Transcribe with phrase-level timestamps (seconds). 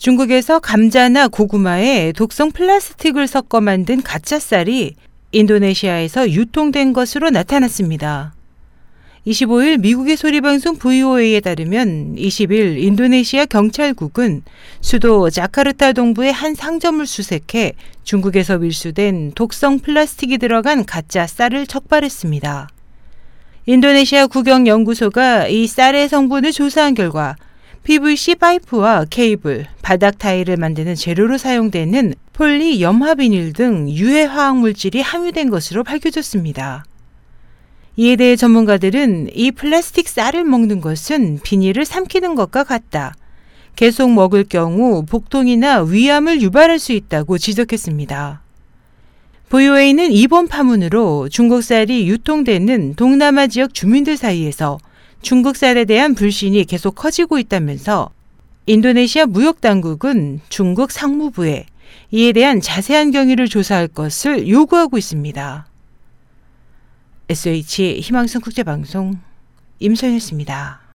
[0.00, 4.94] 중국에서 감자나 고구마에 독성 플라스틱을 섞어 만든 가짜 쌀이
[5.32, 8.32] 인도네시아에서 유통된 것으로 나타났습니다.
[9.26, 14.42] 25일 미국의 소리방송 VOA에 따르면 20일 인도네시아 경찰국은
[14.80, 22.70] 수도 자카르타 동부의 한 상점을 수색해 중국에서 밀수된 독성 플라스틱이 들어간 가짜 쌀을 척발했습니다.
[23.66, 27.36] 인도네시아 국영연구소가 이 쌀의 성분을 조사한 결과
[27.82, 35.50] PVC 파이프와 케이블, 바닥 타일을 만드는 재료로 사용되는 폴리 염화비닐 등 유해 화학 물질이 함유된
[35.50, 36.84] 것으로 밝혀졌습니다.
[37.96, 43.14] 이에 대해 전문가들은 이 플라스틱 쌀을 먹는 것은 비닐을 삼키는 것과 같다.
[43.76, 48.42] 계속 먹을 경우 복통이나 위암을 유발할 수 있다고 지적했습니다.
[49.48, 54.78] VOA는 이번 파문으로 중국 쌀이 유통되는 동남아 지역 주민들 사이에서
[55.22, 58.10] 중국 쌀에 대한 불신이 계속 커지고 있다면서
[58.66, 61.66] 인도네시아 무역 당국은 중국 상무부에
[62.10, 65.66] 이에 대한 자세한 경위를 조사할 것을 요구하고 있습니다.
[67.28, 69.18] SH 희망성 국제방송
[69.78, 70.89] 임소연이었습니다.